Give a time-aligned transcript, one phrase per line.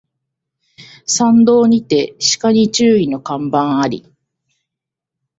[1.05, 4.11] 山道にて鹿に注意の看板あり